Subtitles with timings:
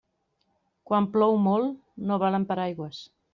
[0.91, 1.77] Quan plou molt,
[2.13, 3.05] no valen paraigües.